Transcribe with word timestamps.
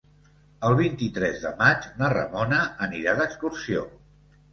El 0.69 0.75
vint-i-tres 0.77 1.41
de 1.43 1.51
maig 1.59 1.85
na 1.99 2.09
Ramona 2.13 2.63
anirà 2.87 3.15
d'excursió. 3.21 3.85